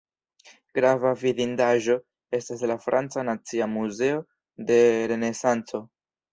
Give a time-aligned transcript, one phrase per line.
[0.77, 1.97] Grava vidindaĵo
[2.39, 4.27] estas la franca nacia muzeo
[4.73, 4.83] de
[5.15, 5.87] renesanco.